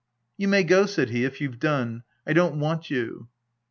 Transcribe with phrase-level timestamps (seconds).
[0.35, 2.01] u You may go," said he," if you've done.
[2.25, 3.27] I don't want you."